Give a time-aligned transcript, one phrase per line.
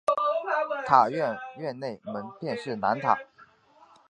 [0.87, 2.01] 塔院院门内
[2.39, 3.15] 便是南塔。